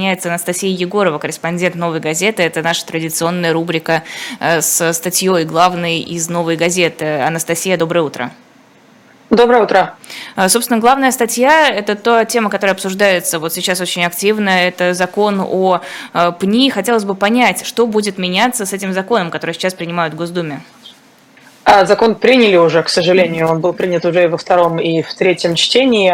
присоединяется 0.00 0.28
Анастасия 0.30 0.70
Егорова, 0.70 1.18
корреспондент 1.18 1.74
«Новой 1.74 2.00
газеты». 2.00 2.42
Это 2.42 2.62
наша 2.62 2.86
традиционная 2.86 3.52
рубрика 3.52 4.02
э, 4.40 4.62
с 4.62 4.92
статьей 4.94 5.44
главной 5.44 6.00
из 6.00 6.30
«Новой 6.30 6.56
газеты». 6.56 7.20
Анастасия, 7.20 7.76
доброе 7.76 8.00
утро. 8.00 8.30
Доброе 9.28 9.62
утро. 9.62 9.94
А, 10.36 10.48
собственно, 10.48 10.80
главная 10.80 11.12
статья– 11.12 11.68
это 11.70 11.96
та 11.96 12.24
тема, 12.24 12.48
которая 12.48 12.74
обсуждается 12.74 13.38
вот 13.38 13.52
сейчас 13.52 13.80
очень 13.80 14.04
активно. 14.04 14.48
Это 14.48 14.94
закон 14.94 15.40
о 15.40 15.82
а, 16.14 16.32
ПНИ. 16.32 16.70
Хотелось 16.70 17.04
бы 17.04 17.14
понять, 17.14 17.66
что 17.66 17.86
будет 17.86 18.16
меняться 18.16 18.64
с 18.64 18.72
этим 18.72 18.94
законом, 18.94 19.30
который 19.30 19.52
сейчас 19.52 19.74
принимают 19.74 20.14
в 20.14 20.16
Госдуме. 20.16 20.62
А, 21.72 21.84
закон 21.84 22.16
приняли 22.16 22.56
уже, 22.56 22.82
к 22.82 22.88
сожалению, 22.88 23.46
он 23.48 23.60
был 23.60 23.72
принят 23.72 24.04
уже 24.04 24.24
и 24.24 24.26
во 24.26 24.36
втором, 24.36 24.80
и 24.80 25.02
в 25.02 25.14
третьем 25.14 25.54
чтении. 25.54 26.10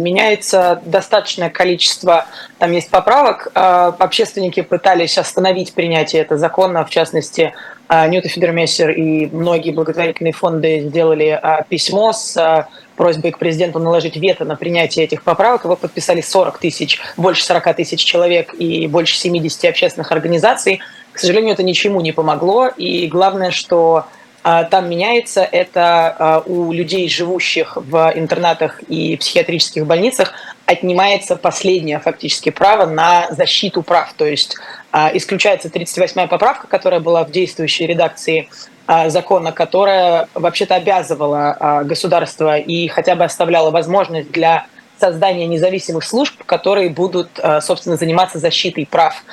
Меняется 0.00 0.80
достаточное 0.86 1.50
количество, 1.50 2.24
там 2.58 2.72
есть 2.72 2.88
поправок. 2.88 3.48
Общественники 3.52 4.62
пытались 4.62 5.18
остановить 5.18 5.74
принятие 5.74 6.22
этого 6.22 6.38
закона, 6.38 6.86
в 6.86 6.90
частности, 6.90 7.52
а, 7.86 8.08
Ньюта 8.08 8.28
Федермессер 8.30 8.92
и 8.92 9.26
многие 9.26 9.72
благотворительные 9.72 10.32
фонды 10.32 10.80
сделали 10.80 11.38
а, 11.40 11.64
письмо 11.68 12.14
с 12.14 12.34
а, 12.38 12.68
просьбой 12.96 13.32
к 13.32 13.38
президенту 13.38 13.80
наложить 13.80 14.16
вето 14.16 14.46
на 14.46 14.56
принятие 14.56 15.04
этих 15.04 15.22
поправок. 15.22 15.64
Его 15.64 15.76
подписали 15.76 16.22
40 16.22 16.56
тысяч, 16.56 16.98
больше 17.18 17.44
40 17.44 17.76
тысяч 17.76 18.02
человек 18.02 18.54
и 18.54 18.86
больше 18.86 19.16
70 19.18 19.66
общественных 19.66 20.12
организаций. 20.12 20.80
К 21.12 21.18
сожалению, 21.18 21.52
это 21.52 21.62
ничему 21.62 22.00
не 22.00 22.12
помогло. 22.12 22.68
И 22.68 23.06
главное, 23.06 23.50
что 23.50 24.06
там 24.44 24.90
меняется, 24.90 25.42
это 25.42 26.42
у 26.44 26.70
людей, 26.70 27.08
живущих 27.08 27.76
в 27.76 28.12
интернатах 28.14 28.82
и 28.82 29.16
психиатрических 29.16 29.86
больницах, 29.86 30.34
отнимается 30.66 31.36
последнее 31.36 31.98
фактически 31.98 32.50
право 32.50 32.86
на 32.86 33.26
защиту 33.30 33.82
прав. 33.82 34.12
То 34.14 34.26
есть 34.26 34.56
а, 34.92 35.10
исключается 35.14 35.68
38-я 35.68 36.26
поправка, 36.26 36.66
которая 36.66 37.00
была 37.00 37.24
в 37.24 37.30
действующей 37.30 37.86
редакции 37.86 38.48
а, 38.86 39.10
закона, 39.10 39.52
которая 39.52 40.28
вообще-то 40.34 40.74
обязывала 40.74 41.56
а, 41.58 41.84
государство 41.84 42.58
и 42.58 42.88
хотя 42.88 43.14
бы 43.14 43.24
оставляла 43.24 43.70
возможность 43.70 44.30
для 44.30 44.66
создания 44.98 45.46
независимых 45.46 46.04
служб, 46.04 46.44
которые 46.44 46.88
будут, 46.88 47.28
собственно, 47.60 47.96
заниматься 47.96 48.38
защитой 48.38 48.86
прав 48.86 49.24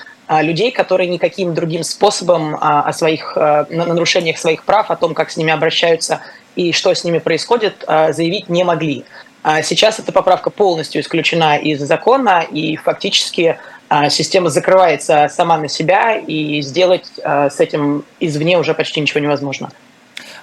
людей, 0.42 0.72
которые 0.72 1.10
никаким 1.10 1.54
другим 1.54 1.84
способом 1.84 2.56
о 2.60 2.92
своих 2.94 3.36
на 3.36 3.66
нарушениях 3.68 4.38
своих 4.38 4.64
прав, 4.64 4.90
о 4.90 4.96
том, 4.96 5.14
как 5.14 5.30
с 5.30 5.38
ними 5.38 5.52
обращаются 5.52 6.22
и 6.56 6.72
что 6.72 6.94
с 6.94 7.04
ними 7.04 7.20
происходит, 7.20 7.84
заявить 7.88 8.48
не 8.48 8.64
могли. 8.64 9.04
Сейчас 9.64 10.00
эта 10.00 10.12
поправка 10.12 10.50
полностью 10.50 11.02
исключена 11.02 11.58
из 11.58 11.82
закона, 11.82 12.46
и 12.50 12.76
фактически 12.76 13.58
а, 13.94 14.10
система 14.10 14.50
закрывается 14.50 15.28
сама 15.30 15.58
на 15.58 15.68
себя, 15.68 16.16
и 16.16 16.62
сделать 16.62 17.12
а, 17.26 17.50
с 17.50 17.60
этим 17.60 18.06
извне 18.22 18.58
уже 18.58 18.74
почти 18.74 19.02
ничего 19.02 19.20
невозможно. 19.20 19.70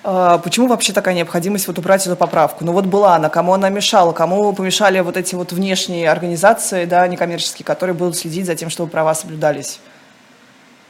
А, 0.04 0.38
почему 0.38 0.68
вообще 0.68 0.92
такая 0.92 1.14
необходимость 1.14 1.66
вот 1.66 1.78
убрать 1.78 2.06
эту 2.06 2.16
поправку? 2.16 2.64
Ну 2.64 2.72
вот 2.72 2.86
была 2.86 3.16
она, 3.16 3.28
кому 3.28 3.54
она 3.54 3.68
мешала, 3.68 4.12
кому 4.12 4.52
помешали 4.52 5.00
вот 5.00 5.16
эти 5.16 5.34
вот 5.34 5.52
внешние 5.52 6.10
организации, 6.10 6.84
да, 6.84 7.06
некоммерческие, 7.06 7.64
которые 7.64 7.94
будут 7.94 8.16
следить 8.16 8.46
за 8.46 8.54
тем, 8.54 8.70
чтобы 8.70 8.90
права 8.90 9.14
соблюдались? 9.14 9.80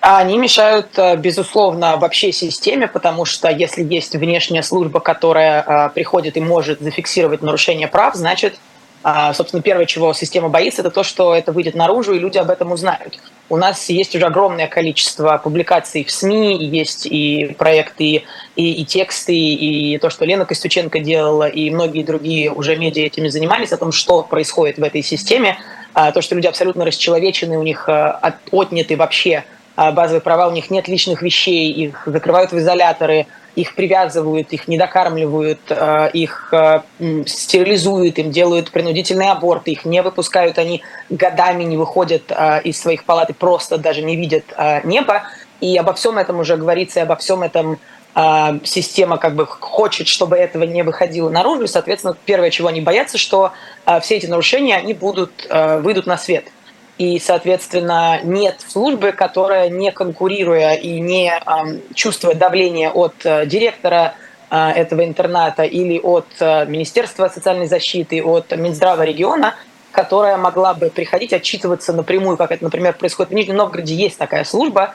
Они 0.00 0.38
мешают, 0.38 0.96
безусловно, 1.18 1.96
вообще 1.96 2.30
системе, 2.30 2.86
потому 2.86 3.24
что 3.24 3.48
если 3.48 3.82
есть 3.82 4.14
внешняя 4.14 4.62
служба, 4.62 5.00
которая 5.00 5.88
приходит 5.88 6.36
и 6.36 6.40
может 6.40 6.80
зафиксировать 6.80 7.42
нарушение 7.42 7.88
прав, 7.88 8.14
значит, 8.14 8.54
а, 8.54 8.67
собственно, 9.34 9.62
первое, 9.62 9.86
чего 9.86 10.12
система 10.12 10.48
боится, 10.48 10.82
это 10.82 10.90
то, 10.90 11.02
что 11.02 11.34
это 11.34 11.52
выйдет 11.52 11.74
наружу, 11.74 12.14
и 12.14 12.18
люди 12.18 12.38
об 12.38 12.50
этом 12.50 12.72
узнают. 12.72 13.18
У 13.48 13.56
нас 13.56 13.88
есть 13.88 14.14
уже 14.14 14.26
огромное 14.26 14.66
количество 14.66 15.40
публикаций 15.42 16.04
в 16.04 16.10
СМИ, 16.10 16.64
есть 16.64 17.06
и 17.06 17.54
проекты, 17.58 18.24
и, 18.56 18.72
и 18.72 18.84
тексты, 18.84 19.34
и 19.34 19.98
то, 19.98 20.10
что 20.10 20.24
Лена 20.24 20.44
Костюченко 20.44 21.00
делала, 21.00 21.48
и 21.48 21.70
многие 21.70 22.02
другие 22.02 22.50
уже 22.50 22.76
медиа 22.76 23.06
этими 23.06 23.28
занимались, 23.28 23.72
о 23.72 23.78
том, 23.78 23.92
что 23.92 24.22
происходит 24.22 24.78
в 24.78 24.82
этой 24.82 25.02
системе, 25.02 25.58
а, 25.94 26.12
то, 26.12 26.20
что 26.20 26.34
люди 26.34 26.46
абсолютно 26.46 26.84
расчеловечены, 26.84 27.58
у 27.58 27.62
них 27.62 27.88
а, 27.88 28.36
отняты 28.52 28.96
вообще 28.96 29.44
базовые 29.76 30.20
права, 30.20 30.48
у 30.48 30.50
них 30.50 30.70
нет 30.70 30.88
личных 30.88 31.22
вещей, 31.22 31.70
их 31.70 32.02
закрывают 32.04 32.50
в 32.50 32.58
изоляторы, 32.58 33.28
их 33.58 33.74
привязывают, 33.74 34.52
их 34.52 34.68
недокармливают, 34.68 35.58
э, 35.68 36.10
их 36.12 36.48
э, 36.52 36.80
стерилизуют, 37.26 38.18
им 38.18 38.30
делают 38.30 38.70
принудительные 38.70 39.32
аборты, 39.32 39.72
их 39.72 39.84
не 39.84 40.00
выпускают, 40.00 40.58
они 40.58 40.82
годами 41.10 41.64
не 41.64 41.76
выходят 41.76 42.22
э, 42.30 42.62
из 42.62 42.80
своих 42.80 43.02
палат 43.02 43.30
и 43.30 43.32
просто 43.32 43.76
даже 43.76 44.02
не 44.02 44.14
видят 44.14 44.44
неба. 44.84 45.24
И 45.60 45.76
обо 45.76 45.92
всем 45.92 46.18
этом 46.18 46.38
уже 46.38 46.56
говорится, 46.56 47.00
и 47.00 47.02
обо 47.02 47.16
всем 47.16 47.42
этом 47.42 47.78
система 48.64 49.16
как 49.16 49.36
бы 49.36 49.46
хочет, 49.46 50.08
чтобы 50.08 50.36
этого 50.36 50.64
не 50.64 50.82
выходило 50.82 51.30
наружу. 51.30 51.64
И, 51.64 51.66
соответственно, 51.68 52.16
первое, 52.24 52.50
чего 52.50 52.66
они 52.68 52.80
боятся, 52.80 53.16
что 53.16 53.52
все 54.00 54.16
эти 54.16 54.26
нарушения, 54.26 54.76
они 54.76 54.92
будут, 54.92 55.46
выйдут 55.48 56.06
на 56.06 56.16
свет– 56.16 56.46
и, 56.98 57.20
соответственно, 57.20 58.20
нет 58.22 58.56
службы, 58.66 59.12
которая, 59.12 59.68
не 59.68 59.92
конкурируя 59.92 60.74
и 60.74 60.98
не 61.00 61.32
чувствуя 61.94 62.34
давления 62.34 62.90
от 62.90 63.14
э, 63.24 63.46
директора 63.46 64.14
э, 64.50 64.70
этого 64.72 65.04
интерната 65.04 65.62
или 65.62 66.00
от 66.00 66.26
э, 66.40 66.66
Министерства 66.66 67.28
социальной 67.28 67.68
защиты, 67.68 68.22
от 68.22 68.50
Минздрава 68.56 69.02
региона, 69.02 69.54
которая 69.92 70.36
могла 70.36 70.74
бы 70.74 70.90
приходить, 70.90 71.32
отчитываться 71.32 71.92
напрямую, 71.92 72.36
как 72.36 72.50
это, 72.50 72.64
например, 72.64 72.94
происходит 72.94 73.30
в 73.30 73.34
Нижнем 73.34 73.56
Новгороде, 73.56 73.94
есть 73.94 74.18
такая 74.18 74.42
служба, 74.44 74.94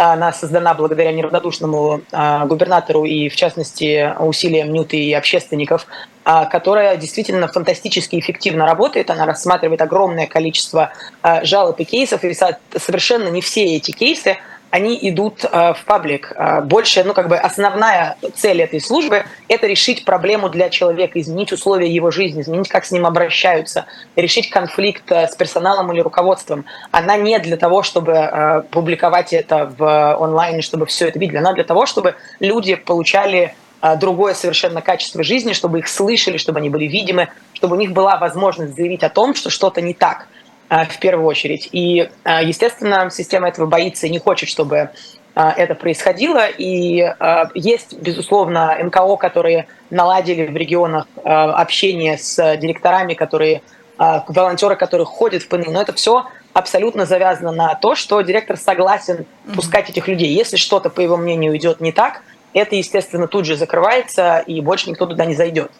она 0.00 0.32
создана 0.32 0.72
благодаря 0.72 1.12
неравнодушному 1.12 2.00
а, 2.10 2.46
губернатору 2.46 3.04
и, 3.04 3.28
в 3.28 3.36
частности, 3.36 4.14
усилиям 4.18 4.72
Нюты 4.72 4.96
и 4.96 5.12
общественников, 5.12 5.86
а, 6.24 6.46
которая 6.46 6.96
действительно 6.96 7.48
фантастически 7.48 8.18
эффективно 8.18 8.64
работает. 8.64 9.10
Она 9.10 9.26
рассматривает 9.26 9.82
огромное 9.82 10.26
количество 10.26 10.90
а, 11.20 11.44
жалоб 11.44 11.78
и 11.80 11.84
кейсов, 11.84 12.24
и 12.24 12.34
совершенно 12.76 13.28
не 13.28 13.42
все 13.42 13.76
эти 13.76 13.90
кейсы 13.90 14.38
они 14.70 14.98
идут 15.02 15.44
э, 15.44 15.74
в 15.74 15.84
паблик. 15.84 16.32
Э, 16.36 16.60
больше, 16.60 17.02
ну, 17.04 17.12
как 17.12 17.28
бы 17.28 17.36
основная 17.36 18.16
цель 18.34 18.62
этой 18.62 18.80
службы– 18.80 19.24
это 19.48 19.66
решить 19.66 20.04
проблему 20.04 20.48
для 20.48 20.70
человека, 20.70 21.20
изменить 21.20 21.52
условия 21.52 21.88
его 21.88 22.10
жизни, 22.10 22.42
изменить, 22.42 22.68
как 22.68 22.84
с 22.84 22.92
ним 22.92 23.04
обращаются, 23.04 23.86
решить 24.14 24.48
конфликт 24.48 25.10
э, 25.10 25.26
с 25.26 25.34
персоналом 25.34 25.92
или 25.92 26.00
руководством. 26.00 26.64
Она 26.92 27.16
не 27.16 27.38
для 27.40 27.56
того, 27.56 27.82
чтобы 27.82 28.64
публиковать 28.70 29.32
это 29.32 29.72
в 29.76 30.16
онлайне, 30.16 30.62
чтобы 30.62 30.86
все 30.86 31.08
это 31.08 31.18
видели. 31.18 31.38
Она 31.38 31.52
для 31.52 31.64
того, 31.64 31.86
чтобы 31.86 32.14
люди 32.38 32.74
получали 32.74 33.54
другое 33.98 34.34
совершенно 34.34 34.82
качество 34.82 35.22
жизни, 35.22 35.52
чтобы 35.52 35.78
их 35.78 35.88
слышали, 35.88 36.36
чтобы 36.36 36.58
они 36.58 36.68
были 36.68 36.84
видимы, 36.84 37.28
чтобы 37.54 37.76
у 37.76 37.78
них 37.78 37.92
была 37.92 38.18
возможность 38.18 38.76
заявить 38.76 39.02
о 39.02 39.08
том, 39.08 39.34
что 39.34 39.50
что-то 39.50 39.80
не 39.80 39.94
так– 39.94 40.28
в 40.70 40.98
первую 41.00 41.26
очередь. 41.26 41.68
И, 41.72 42.08
а, 42.22 42.42
естественно, 42.42 43.10
система 43.10 43.48
этого 43.48 43.66
боится 43.66 44.06
и 44.06 44.10
не 44.10 44.18
хочет, 44.18 44.48
чтобы 44.48 44.90
а, 45.34 45.52
это 45.56 45.74
происходило. 45.74 46.46
И 46.46 47.12
есть, 47.54 47.98
безусловно, 48.00 48.78
НКО, 48.80 49.16
которые 49.16 49.66
наладили 49.90 50.46
в 50.46 50.56
регионах 50.56 51.06
общение 51.24 52.16
с 52.16 52.56
директорами, 52.56 53.14
которые 53.14 53.62
волонтеры, 53.98 54.76
которые 54.76 55.06
ходят 55.06 55.42
в 55.42 55.48
ПНИ. 55.48 55.66
Но 55.68 55.82
это 55.82 55.92
все 55.92 56.26
абсолютно 56.52 57.04
завязано 57.04 57.52
на 57.52 57.74
то, 57.74 57.94
что 57.94 58.20
директор 58.22 58.56
согласен 58.56 59.26
пускать 59.54 59.90
этих 59.90 60.08
людей. 60.08 60.32
Если 60.32 60.56
что-то, 60.56 60.88
по 60.88 61.00
его 61.00 61.16
мнению, 61.16 61.56
идет 61.56 61.80
не 61.80 61.92
так, 61.92 62.22
это, 62.52 62.76
естественно, 62.76 63.28
тут 63.28 63.44
же 63.44 63.56
закрывается, 63.56 64.38
и 64.38 64.60
больше 64.60 64.90
никто 64.90 65.06
туда 65.06 65.24
не 65.24 65.34
зайдет. 65.34 65.70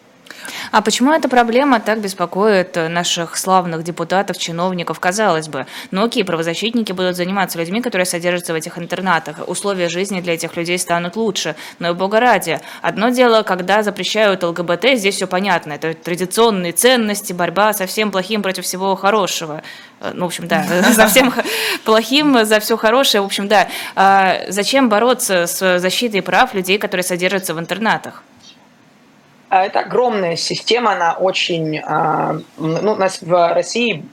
А 0.71 0.81
почему 0.81 1.11
эта 1.11 1.27
проблема 1.27 1.79
так 1.79 1.99
беспокоит 1.99 2.75
наших 2.75 3.37
славных 3.37 3.83
депутатов, 3.83 4.37
чиновников? 4.37 4.99
Казалось 4.99 5.47
бы, 5.47 5.65
ну 5.91 6.05
окей, 6.05 6.23
правозащитники 6.23 6.91
будут 6.91 7.15
заниматься 7.15 7.57
людьми, 7.57 7.81
которые 7.81 8.05
содержатся 8.05 8.53
в 8.53 8.55
этих 8.55 8.77
интернатах. 8.77 9.47
Условия 9.47 9.89
жизни 9.89 10.21
для 10.21 10.33
этих 10.35 10.55
людей 10.55 10.77
станут 10.77 11.15
лучше. 11.15 11.55
Но 11.79 11.89
и 11.89 11.93
бога 11.93 12.19
ради. 12.19 12.59
Одно 12.81 13.09
дело, 13.09 13.43
когда 13.43 13.83
запрещают 13.83 14.43
ЛГБТ, 14.43 14.95
здесь 14.95 15.15
все 15.15 15.27
понятно. 15.27 15.73
Это 15.73 15.93
традиционные 15.93 16.71
ценности, 16.71 17.33
борьба 17.33 17.73
со 17.73 17.85
всем 17.85 18.11
плохим 18.11 18.41
против 18.41 18.63
всего 18.65 18.95
хорошего. 18.95 19.61
Э, 19.99 20.11
ну, 20.13 20.25
в 20.25 20.27
общем, 20.27 20.47
да, 20.47 20.63
за 20.91 21.07
всем 21.07 21.33
плохим, 21.83 22.45
за 22.45 22.59
все 22.59 22.77
хорошее. 22.77 23.21
В 23.21 23.25
общем, 23.25 23.47
да. 23.47 23.67
А 23.95 24.41
зачем 24.47 24.89
бороться 24.89 25.47
с 25.47 25.79
защитой 25.79 26.21
прав 26.21 26.53
людей, 26.53 26.77
которые 26.77 27.03
содержатся 27.03 27.53
в 27.53 27.59
интернатах? 27.59 28.23
А, 29.51 29.65
это 29.65 29.81
огромная 29.81 30.37
система, 30.37 30.93
она 30.93 31.11
очень... 31.11 31.79
А, 31.79 32.39
ну, 32.57 32.93
у 32.93 32.95
нас 32.95 33.21
в 33.21 33.53
России 33.53 34.05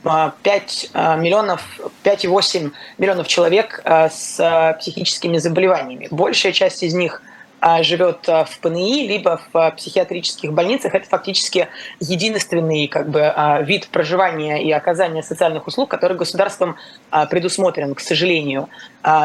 5 0.43 0.91
а, 0.93 1.15
миллионов, 1.15 1.63
5,8 2.03 2.73
миллионов 2.99 3.29
человек 3.29 3.81
с 3.87 4.77
психическими 4.81 5.39
заболеваниями. 5.39 6.09
Большая 6.11 6.51
часть 6.51 6.83
из 6.83 6.93
них 6.93 7.23
живет 7.83 8.29
а, 8.29 8.45
в 8.45 8.59
ПНИ, 8.61 9.09
либо 9.09 9.41
в 9.53 9.57
а, 9.57 9.71
психиатрических 9.73 10.53
больницах. 10.53 10.95
Это 10.95 11.09
фактически 11.09 11.69
единственный 12.01 12.87
как 12.87 13.09
бы, 13.09 13.33
вид 13.63 13.89
проживания 13.89 14.63
и 14.63 14.71
оказания 14.71 15.23
социальных 15.23 15.67
услуг, 15.67 15.91
который 15.91 16.17
государством 16.17 16.77
предусмотрен, 17.31 17.95
к 17.95 18.01
сожалению. 18.01 18.69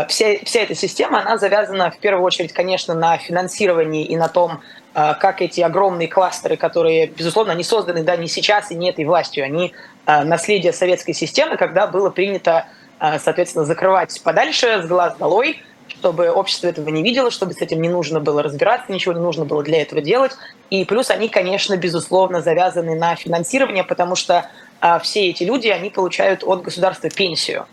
Вся, 0.08 0.38
вся 0.44 0.62
эта 0.62 0.76
система, 0.76 1.22
она 1.22 1.38
завязана 1.38 1.92
в 1.92 1.98
первую 2.00 2.24
очередь, 2.24 2.54
конечно, 2.54 2.94
на 2.94 3.18
финансировании 3.18 4.06
и 4.06 4.16
на 4.16 4.28
том, 4.28 4.62
как 4.94 5.42
эти 5.42 5.62
огромные 5.62 6.08
кластеры, 6.08 6.58
которые, 6.58 7.08
безусловно, 7.08 7.54
они 7.54 7.64
созданы 7.64 8.04
да, 8.04 8.16
не 8.16 8.28
сейчас 8.28 8.72
и 8.72 8.76
не 8.76 8.90
этой 8.90 9.06
властью, 9.06 9.44
они 9.44 9.74
наследие 10.06 10.74
советской 10.74 11.14
системы, 11.14 11.58
когда 11.58 11.88
было 11.88 12.10
принято, 12.10 12.66
соответственно, 13.00 13.66
закрывать 13.66 14.22
подальше, 14.24 14.82
с 14.84 14.88
глаз 14.88 15.16
долой, 15.18 15.62
чтобы 16.04 16.30
общество 16.30 16.68
этого 16.68 16.90
не 16.90 17.02
видело, 17.02 17.32
чтобы 17.32 17.54
с 17.54 17.62
этим 17.62 17.82
не 17.82 17.88
нужно 17.88 18.20
было 18.20 18.44
разбираться, 18.44 18.92
ничего 18.92 19.14
не 19.14 19.22
нужно 19.22 19.46
было 19.46 19.64
для 19.64 19.82
этого 19.82 20.02
делать. 20.02 20.34
И 20.70 20.84
плюс 20.84 21.10
они, 21.10 21.30
конечно, 21.30 21.78
безусловно, 21.78 22.42
завязаны 22.42 22.96
на 22.96 23.16
финансирование, 23.16 23.86
потому 23.86 24.18
что 24.18 24.50
а, 24.82 25.00
все 25.00 25.30
эти 25.30 25.44
люди, 25.44 25.70
они 25.70 25.90
получают 25.90 26.44
от 26.44 26.62
государства 26.62 27.10
пенсию. 27.10 27.68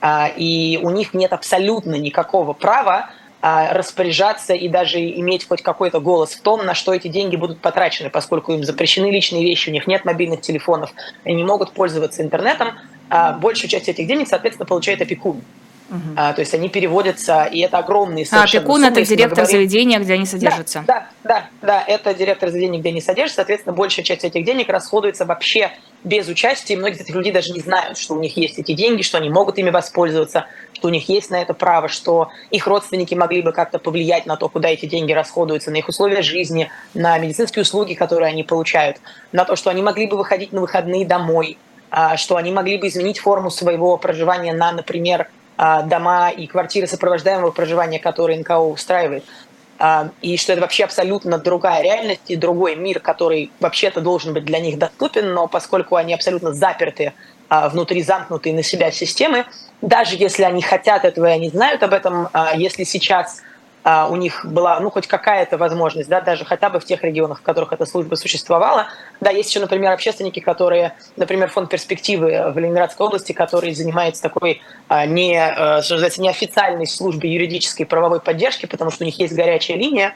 А, 0.00 0.30
и 0.34 0.78
у 0.82 0.88
них 0.88 1.12
нет 1.12 1.34
абсолютно 1.34 1.96
никакого 1.96 2.54
права 2.54 3.10
а, 3.42 3.74
распоряжаться 3.74 4.54
и 4.54 4.66
даже 4.68 4.98
иметь 4.98 5.46
хоть 5.46 5.60
какой-то 5.60 6.00
голос 6.00 6.30
в 6.30 6.40
том, 6.40 6.64
на 6.64 6.72
что 6.72 6.94
эти 6.94 7.08
деньги 7.08 7.36
будут 7.36 7.60
потрачены, 7.60 8.08
поскольку 8.08 8.54
им 8.54 8.64
запрещены 8.64 9.10
личные 9.10 9.42
вещи, 9.42 9.68
у 9.68 9.72
них 9.72 9.86
нет 9.86 10.06
мобильных 10.06 10.40
телефонов, 10.40 10.90
они 11.22 11.34
не 11.34 11.44
могут 11.44 11.72
пользоваться 11.72 12.22
интернетом. 12.22 12.78
Большую 13.40 13.68
часть 13.68 13.90
этих 13.90 14.06
денег, 14.06 14.26
соответственно, 14.26 14.64
получает 14.64 15.02
опекун. 15.02 15.42
Угу. 15.90 16.00
А, 16.16 16.32
то 16.32 16.40
есть 16.40 16.54
они 16.54 16.68
переводятся, 16.68 17.44
и 17.44 17.60
это 17.60 17.78
огромные 17.78 18.24
совершенно 18.24 18.60
А, 18.60 18.62
опекун 18.62 18.80
суммы,– 18.80 18.92
это 18.92 19.04
директор 19.04 19.44
говорим... 19.44 19.52
заведения, 19.52 19.98
где 19.98 20.14
они 20.14 20.26
содержатся. 20.26 20.84
Да, 20.86 21.08
да, 21.22 21.48
да, 21.60 21.76
да, 21.78 21.84
это 21.86 22.14
директор 22.14 22.48
заведения, 22.50 22.80
где 22.80 22.88
они 22.88 23.00
содержатся. 23.00 23.36
Соответственно, 23.36 23.76
большая 23.76 24.04
часть 24.04 24.24
этих 24.24 24.44
денег 24.44 24.68
расходуется 24.70 25.26
вообще 25.26 25.72
без 26.02 26.28
участия. 26.28 26.76
Многие 26.76 26.96
из 26.96 27.00
этих 27.02 27.14
людей 27.14 27.32
даже 27.32 27.52
не 27.52 27.60
знают, 27.60 27.98
что 27.98 28.14
у 28.14 28.20
них 28.20 28.36
есть 28.36 28.58
эти 28.58 28.72
деньги, 28.72 29.02
что 29.02 29.18
они 29.18 29.28
могут 29.28 29.58
ими 29.58 29.70
воспользоваться, 29.70 30.46
что 30.72 30.88
у 30.88 30.90
них 30.90 31.08
есть 31.08 31.30
на 31.30 31.40
это 31.40 31.52
право, 31.52 31.88
что 31.88 32.28
их 32.50 32.66
родственники 32.66 33.14
могли 33.14 33.42
бы 33.42 33.52
как-то 33.52 33.78
повлиять 33.78 34.26
на 34.26 34.36
то, 34.36 34.48
куда 34.48 34.68
эти 34.68 34.86
деньги 34.86 35.12
расходуются, 35.12 35.70
на 35.70 35.76
их 35.76 35.88
условия 35.88 36.22
жизни, 36.22 36.70
на 36.94 37.18
медицинские 37.18 37.62
услуги, 37.62 37.94
которые 37.94 38.30
они 38.30 38.42
получают, 38.42 38.98
на 39.32 39.44
то, 39.44 39.54
что 39.54 39.70
они 39.70 39.82
могли 39.82 40.06
бы 40.06 40.16
выходить 40.16 40.52
на 40.52 40.60
выходные 40.60 41.06
домой, 41.06 41.58
а, 41.90 42.16
что 42.16 42.36
они 42.36 42.52
могли 42.52 42.78
бы 42.78 42.88
изменить 42.88 43.18
форму 43.18 43.50
своего 43.50 43.96
проживания 43.98 44.52
на, 44.52 44.72
например, 44.72 45.22
а, 45.22 45.28
дома 45.56 46.30
и 46.30 46.46
квартиры 46.46 46.86
сопровождаемого 46.86 47.50
проживания, 47.52 47.98
которые 47.98 48.40
НКО 48.40 48.58
устраивает. 48.58 49.24
А, 49.78 50.10
и 50.22 50.36
что 50.36 50.52
это 50.52 50.62
вообще 50.62 50.84
абсолютно 50.84 51.38
другая 51.38 51.82
реальность 51.82 52.22
и 52.28 52.36
другой 52.36 52.76
мир, 52.76 53.00
который 53.00 53.50
вообще-то 53.60 54.00
должен 54.00 54.32
быть 54.32 54.44
для 54.44 54.60
них 54.60 54.78
доступен, 54.78 55.32
но 55.34 55.48
поскольку 55.48 55.96
они 55.96 56.14
абсолютно 56.14 56.52
заперты 56.52 57.12
а, 57.48 57.68
внутри 57.68 58.02
замкнутой 58.02 58.52
на 58.52 58.62
себя 58.62 58.92
системы, 58.92 59.46
даже 59.82 60.14
если 60.16 60.44
они 60.44 60.62
хотят 60.62 61.04
этого 61.04 61.26
и 61.26 61.32
они 61.32 61.48
знают 61.50 61.82
об 61.82 61.92
этом, 61.92 62.28
если 62.54 62.84
сейчас 62.84 63.40
а, 63.40 63.53
у 63.84 64.16
них 64.16 64.46
была 64.46 64.80
ну, 64.80 64.90
хоть 64.90 65.06
какая-то 65.06 65.58
возможность, 65.58 66.08
да, 66.08 66.22
даже 66.22 66.46
хотя 66.46 66.70
бы 66.70 66.80
в 66.80 66.86
тех 66.86 67.02
регионах, 67.04 67.40
в 67.40 67.42
которых 67.42 67.72
эта 67.72 67.84
служба 67.84 68.14
существовала. 68.14 68.86
Да, 69.20 69.30
есть 69.30 69.50
еще, 69.50 69.60
например, 69.60 69.92
общественники, 69.92 70.40
которые, 70.40 70.94
например, 71.16 71.50
фонд 71.50 71.68
перспективы 71.68 72.50
в 72.50 72.58
Ленинградской 72.58 73.06
области, 73.06 73.32
который 73.32 73.74
занимается 73.74 74.22
такой 74.22 74.62
а, 74.88 75.04
не, 75.04 75.38
а, 75.38 75.82
что 75.82 75.96
неофициальной 75.96 76.86
службой 76.86 77.30
юридической 77.30 77.84
правовой 77.84 78.20
поддержки, 78.20 78.64
потому 78.64 78.90
что 78.90 79.04
у 79.04 79.06
них 79.06 79.18
есть 79.18 79.34
горячая 79.34 79.76
линия, 79.76 80.14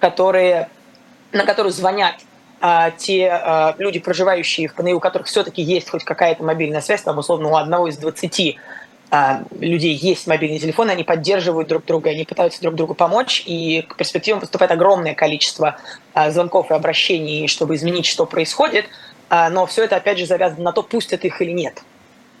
которые, 0.00 0.68
на 1.32 1.44
которую 1.44 1.72
звонят 1.72 2.16
а, 2.60 2.90
те 2.90 3.30
а, 3.30 3.74
люди, 3.78 4.00
проживающие 4.00 4.68
в 4.68 4.74
ПНИ, 4.74 4.92
у 4.92 5.00
которых 5.00 5.28
все-таки 5.28 5.62
есть 5.62 5.88
хоть 5.88 6.04
какая-то 6.04 6.44
мобильная 6.44 6.82
связь, 6.82 7.02
там, 7.02 7.16
условно, 7.18 7.48
у 7.48 7.56
одного 7.56 7.88
из 7.88 7.96
20 7.96 8.40
а, 8.40 8.60
людей 9.58 9.94
есть 9.94 10.26
мобильный 10.26 10.58
телефон, 10.58 10.90
они 10.90 11.02
поддерживают 11.02 11.68
друг 11.68 11.84
друга, 11.84 12.10
они 12.10 12.24
пытаются 12.24 12.60
друг 12.62 12.76
другу 12.76 12.94
помочь, 12.94 13.42
и 13.44 13.82
к 13.82 13.96
перспективам 13.96 14.40
поступает 14.40 14.70
огромное 14.70 15.14
количество 15.14 15.78
а, 16.14 16.30
звонков 16.30 16.70
и 16.70 16.74
обращений, 16.74 17.48
чтобы 17.48 17.74
изменить, 17.74 18.06
что 18.06 18.24
происходит, 18.24 18.86
а, 19.28 19.50
но 19.50 19.66
все 19.66 19.84
это, 19.84 19.96
опять 19.96 20.18
же, 20.18 20.26
завязано 20.26 20.62
на 20.62 20.72
то, 20.72 20.82
пустят 20.82 21.24
их 21.24 21.42
или 21.42 21.50
нет. 21.50 21.82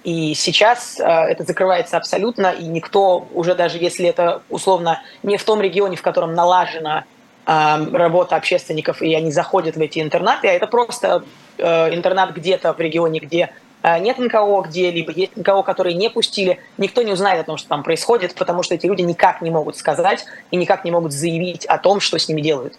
И 0.04 0.32
сейчас 0.34 0.98
это 0.98 1.44
закрывается 1.44 1.98
абсолютно, 1.98 2.52
и 2.52 2.64
никто 2.64 3.28
уже 3.34 3.54
даже 3.54 3.76
если 3.76 4.08
это 4.08 4.40
условно 4.48 5.02
не 5.22 5.36
в 5.36 5.44
том 5.44 5.60
регионе, 5.60 5.96
в 5.96 6.02
котором 6.02 6.32
налажена 6.32 7.04
работа 7.44 8.36
общественников, 8.36 9.02
и 9.02 9.12
они 9.14 9.30
заходят 9.30 9.76
в 9.76 9.80
эти 9.80 10.00
интернаты, 10.00 10.48
а 10.48 10.52
это 10.52 10.66
просто 10.66 11.24
э, 11.58 11.94
интернат 11.94 12.32
где-то 12.32 12.72
в 12.72 12.80
регионе, 12.80 13.20
где 13.20 13.44
а, 13.46 13.69
нет 13.82 14.18
НКО 14.18 14.62
где-либо, 14.66 15.12
есть 15.12 15.36
НКО, 15.36 15.62
которые 15.62 15.94
не 15.94 16.10
пустили, 16.10 16.58
никто 16.78 17.02
не 17.02 17.12
узнает 17.12 17.40
о 17.40 17.44
том, 17.44 17.56
что 17.56 17.68
там 17.68 17.82
происходит, 17.82 18.34
потому 18.34 18.62
что 18.62 18.74
эти 18.74 18.86
люди 18.86 19.02
никак 19.02 19.40
не 19.40 19.50
могут 19.50 19.76
сказать 19.76 20.24
и 20.50 20.56
никак 20.56 20.84
не 20.84 20.90
могут 20.90 21.12
заявить 21.12 21.64
о 21.66 21.78
том, 21.78 22.00
что 22.00 22.18
с 22.18 22.28
ними 22.28 22.40
делают. 22.40 22.78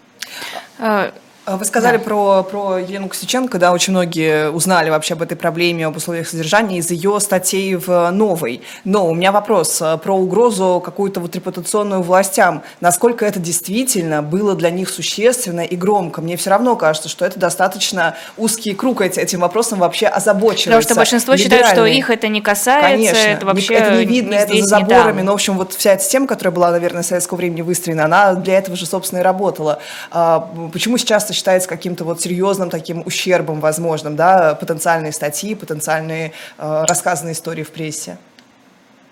А, 1.44 1.56
вы 1.56 1.64
сказали 1.64 1.96
да. 1.96 2.04
про, 2.04 2.44
про 2.44 2.78
Елену 2.78 3.08
Косиченко, 3.08 3.58
да, 3.58 3.72
очень 3.72 3.92
многие 3.92 4.48
узнали 4.50 4.90
вообще 4.90 5.14
об 5.14 5.22
этой 5.22 5.36
проблеме, 5.36 5.86
об 5.86 5.96
условиях 5.96 6.28
содержания 6.28 6.78
из 6.78 6.88
ее 6.92 7.18
статей 7.18 7.74
в 7.74 8.12
«Новой». 8.12 8.62
Но 8.84 9.08
у 9.08 9.14
меня 9.14 9.32
вопрос 9.32 9.82
э, 9.82 9.98
про 9.98 10.16
угрозу 10.16 10.80
какую-то 10.84 11.18
вот 11.18 11.34
репутационную 11.34 12.02
властям. 12.02 12.62
Насколько 12.80 13.26
это 13.26 13.40
действительно 13.40 14.22
было 14.22 14.54
для 14.54 14.70
них 14.70 14.88
существенно 14.88 15.62
и 15.62 15.74
громко? 15.74 16.20
Мне 16.20 16.36
все 16.36 16.50
равно 16.50 16.76
кажется, 16.76 17.08
что 17.08 17.24
это 17.24 17.40
достаточно 17.40 18.14
узкий 18.36 18.74
круг 18.74 19.00
этим 19.00 19.40
вопросом 19.40 19.80
вообще 19.80 20.06
озабочивается. 20.06 20.66
Потому 20.66 20.82
что 20.82 20.94
большинство 20.94 21.36
считает, 21.36 21.66
что 21.66 21.84
их 21.86 22.08
это 22.10 22.28
не 22.28 22.40
касается, 22.40 22.88
Конечно. 22.88 23.18
это 23.18 23.46
вообще 23.46 23.74
Это 23.74 23.96
не 23.96 24.04
видно, 24.04 24.34
это 24.34 24.56
за 24.58 24.64
заборами. 24.64 25.22
Но, 25.22 25.32
в 25.32 25.34
общем, 25.34 25.56
вот 25.56 25.72
вся 25.72 25.94
эта 25.94 26.04
система, 26.04 26.28
которая 26.28 26.54
была, 26.54 26.70
наверное, 26.70 27.02
в 27.02 27.06
советского 27.06 27.38
времени 27.38 27.62
выстроена, 27.62 28.04
она 28.04 28.34
для 28.34 28.58
этого 28.58 28.76
же, 28.76 28.86
собственно, 28.86 29.18
и 29.18 29.22
работала. 29.22 29.80
А 30.12 30.48
почему 30.72 30.98
сейчас 30.98 31.31
это 31.32 31.38
считается 31.38 31.68
каким-то 31.68 32.04
вот 32.04 32.20
серьезным 32.20 32.70
таким 32.70 33.02
ущербом 33.06 33.60
возможным, 33.60 34.16
да, 34.16 34.54
потенциальные 34.54 35.12
статьи, 35.12 35.54
потенциальные 35.54 36.32
э, 36.58 36.84
рассказанные 36.86 37.32
истории 37.32 37.62
в 37.62 37.70
прессе? 37.70 38.18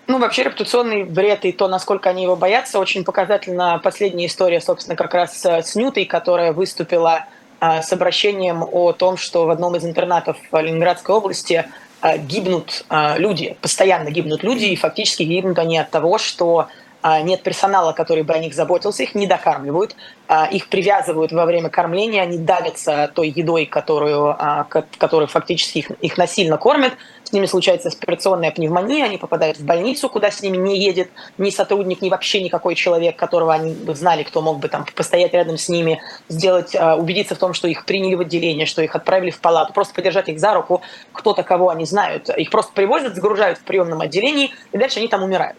Ну, 0.07 0.19
вообще 0.19 0.43
репутационный 0.43 1.03
вред 1.03 1.45
и 1.45 1.51
то, 1.51 1.67
насколько 1.67 2.09
они 2.09 2.23
его 2.23 2.35
боятся, 2.35 2.79
очень 2.79 3.03
показательна 3.03 3.79
последняя 3.83 4.27
история, 4.27 4.61
собственно, 4.61 4.95
как 4.95 5.13
раз 5.13 5.43
с 5.43 5.75
Нютой, 5.75 6.05
которая 6.05 6.53
выступила 6.53 7.25
э, 7.59 7.81
с 7.81 7.91
обращением 7.91 8.63
о 8.71 8.93
том, 8.93 9.17
что 9.17 9.45
в 9.45 9.49
одном 9.49 9.75
из 9.75 9.83
интернатов 9.83 10.37
Ленинградской 10.51 11.15
области 11.15 11.65
э, 12.01 12.17
гибнут 12.17 12.85
э, 12.89 13.17
люди, 13.17 13.57
постоянно 13.61 14.11
гибнут 14.11 14.43
люди, 14.43 14.65
и 14.65 14.75
фактически 14.75 15.23
гибнут 15.23 15.57
они 15.57 15.77
от 15.79 15.89
того, 15.89 16.17
что 16.17 16.67
нет 17.03 17.43
персонала, 17.43 17.93
который 17.93 18.23
бы 18.23 18.33
о 18.33 18.39
них 18.39 18.53
заботился, 18.53 19.03
их 19.03 19.15
не 19.15 19.27
докармливают, 19.27 19.95
а, 20.27 20.45
их 20.45 20.69
привязывают 20.69 21.31
во 21.31 21.45
время 21.45 21.69
кормления, 21.69 22.21
они 22.21 22.37
давятся 22.37 23.11
той 23.13 23.29
едой, 23.29 23.65
которую, 23.65 24.35
а, 24.37 24.65
которую 24.97 25.27
фактически 25.27 25.79
их, 25.79 25.91
их 25.99 26.17
насильно 26.17 26.57
кормят, 26.57 26.93
с 27.23 27.33
ними 27.33 27.45
случается 27.47 27.87
аспирационная 27.87 28.51
пневмония, 28.51 29.05
они 29.05 29.17
попадают 29.17 29.57
в 29.57 29.65
больницу, 29.65 30.09
куда 30.09 30.31
с 30.31 30.41
ними 30.41 30.57
не 30.57 30.79
едет 30.79 31.09
ни 31.37 31.49
сотрудник, 31.49 32.01
ни 32.01 32.09
вообще 32.09 32.41
никакой 32.41 32.75
человек, 32.75 33.15
которого 33.15 33.53
они 33.53 33.75
знали, 33.93 34.23
кто 34.23 34.41
мог 34.41 34.59
бы 34.59 34.67
там 34.67 34.85
постоять 34.95 35.33
рядом 35.33 35.57
с 35.57 35.69
ними, 35.69 36.01
сделать, 36.29 36.75
убедиться 36.75 37.35
в 37.35 37.37
том, 37.37 37.53
что 37.53 37.67
их 37.67 37.85
приняли 37.85 38.15
в 38.15 38.21
отделение, 38.21 38.65
что 38.65 38.81
их 38.81 38.95
отправили 38.95 39.31
в 39.31 39.39
палату, 39.39 39.73
просто 39.73 39.93
подержать 39.93 40.29
их 40.29 40.39
за 40.39 40.53
руку, 40.53 40.81
кто-то, 41.13 41.43
кого 41.43 41.69
они 41.69 41.85
знают. 41.85 42.29
Их 42.29 42.49
просто 42.49 42.73
привозят, 42.73 43.15
загружают 43.15 43.57
в 43.59 43.63
приемном 43.63 44.01
отделении, 44.01 44.51
и 44.71 44.77
дальше 44.77 44.99
они 44.99 45.07
там 45.07 45.23
умирают. 45.23 45.57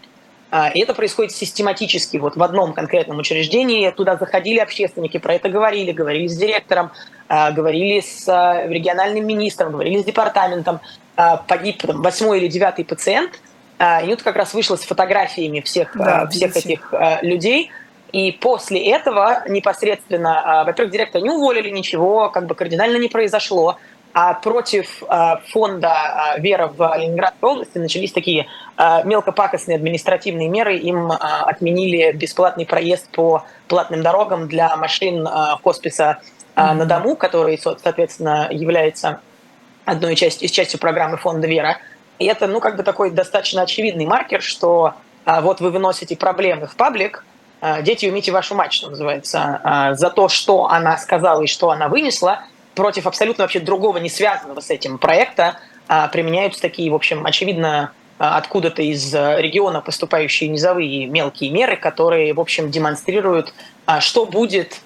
А, 0.52 0.68
и 0.68 0.80
это 0.80 0.92
происходит 0.92 1.32
систематически. 1.32 2.18
Вот 2.18 2.36
в 2.36 2.42
одном 2.42 2.74
конкретном 2.74 3.18
учреждении 3.18 3.90
туда 3.90 4.18
заходили 4.18 4.58
общественники, 4.58 5.16
про 5.16 5.32
это 5.34 5.48
говорили, 5.48 5.92
говорили 5.92 6.26
с 6.26 6.36
директором, 6.36 6.92
а, 7.26 7.52
говорили 7.52 8.00
с 8.00 8.28
а, 8.28 8.66
региональным 8.66 9.26
министром, 9.26 9.72
говорили 9.72 10.02
с 10.02 10.04
департаментом. 10.04 10.80
Погиб 11.46 11.82
там, 11.82 12.00
восьмой 12.00 12.38
или 12.38 12.48
девятый 12.48 12.86
пациент. 12.86 13.38
И 13.78 14.06
вот 14.06 14.22
как 14.22 14.34
раз 14.34 14.54
вышла 14.54 14.76
с 14.76 14.80
фотографиями 14.80 15.60
всех, 15.60 15.94
да, 15.94 16.26
всех 16.28 16.56
этих 16.56 16.92
людей. 17.20 17.70
И 18.12 18.32
после 18.32 18.82
этого 18.90 19.42
непосредственно, 19.46 20.64
во-первых, 20.66 20.90
директора 20.90 21.22
не 21.22 21.28
уволили, 21.28 21.68
ничего 21.68 22.30
как 22.30 22.46
бы 22.46 22.54
кардинально 22.54 22.96
не 22.96 23.08
произошло 23.08 23.78
против 24.42 25.02
а, 25.08 25.40
фонда 25.48 25.90
а, 25.90 26.38
«Вера» 26.38 26.68
в 26.68 26.96
Ленинградской 26.98 27.50
области 27.50 27.78
начались 27.78 28.12
такие 28.12 28.46
а, 28.76 29.02
мелкопакостные 29.04 29.76
административные 29.76 30.48
меры. 30.48 30.76
Им 30.76 31.10
отменили 31.10 32.12
бесплатный 32.12 32.66
проезд 32.66 33.08
по 33.08 33.44
платным 33.68 34.02
дорогам 34.02 34.48
для 34.48 34.76
машин 34.76 35.26
хосписа 35.62 36.18
на 36.54 36.84
дому, 36.84 37.16
который, 37.16 37.58
соответственно, 37.58 38.48
является 38.50 39.20
одной 39.86 40.14
частью, 40.16 40.48
частью 40.50 40.78
программы 40.78 41.16
фонда 41.16 41.46
«Вера». 41.46 41.78
И 42.18 42.26
это, 42.26 42.46
ну, 42.46 42.60
как 42.60 42.76
бы 42.76 42.82
такой 42.82 43.10
достаточно 43.10 43.62
очевидный 43.62 44.04
маркер, 44.04 44.42
что 44.42 44.94
вот 45.24 45.60
вы 45.60 45.70
выносите 45.70 46.14
проблемы 46.14 46.66
в 46.66 46.76
паблик, 46.76 47.24
дети, 47.80 48.06
умейте 48.06 48.32
вашу 48.32 48.54
мать, 48.54 48.74
что 48.74 48.90
называется, 48.90 49.92
за 49.94 50.10
то, 50.10 50.28
что 50.28 50.66
она 50.66 50.98
сказала 50.98 51.40
и 51.40 51.46
что 51.46 51.70
она 51.70 51.88
вынесла, 51.88 52.44
против 52.74 53.06
абсолютно 53.06 53.44
вообще 53.44 53.60
другого, 53.60 53.98
не 53.98 54.08
связанного 54.08 54.60
с 54.60 54.70
этим 54.70 54.98
проекта, 54.98 55.58
применяются 56.12 56.60
такие, 56.62 56.90
в 56.90 56.94
общем, 56.94 57.26
очевидно, 57.26 57.92
откуда-то 58.18 58.82
из 58.82 59.12
региона 59.12 59.80
поступающие 59.80 60.48
низовые 60.48 61.06
мелкие 61.06 61.50
меры, 61.50 61.76
которые, 61.76 62.32
в 62.34 62.40
общем, 62.40 62.70
демонстрируют, 62.70 63.52
что 64.00 64.26
будет 64.26 64.80